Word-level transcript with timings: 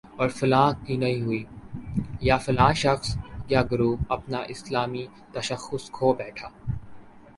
اور 0.17 0.29
فلاں 0.29 0.71
کی 0.85 0.95
نہیں 0.97 1.21
ہوئی، 1.21 1.43
یا 2.21 2.37
فلاں 2.37 2.71
شخص 2.73 3.15
یا 3.49 3.61
گروہ 3.71 3.95
اپنا 4.09 4.39
اسلامی 4.49 5.05
تشخص 5.33 5.89
کھو 5.91 6.13
بیٹھا 6.13 6.47
ہے 6.47 6.73